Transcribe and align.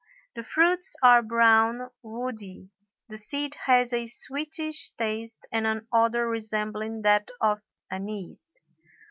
The 0.33 0.41
fruits 0.41 0.95
are 1.03 1.21
brown, 1.21 1.91
woody; 2.01 2.71
the 3.07 3.17
seed 3.17 3.53
has 3.67 3.93
a 3.93 4.07
sweetish 4.07 4.95
taste 4.97 5.45
and 5.51 5.67
an 5.67 5.85
odor 5.93 6.27
resembling 6.27 7.03
that 7.03 7.29
of 7.39 7.61
anise. 7.91 8.59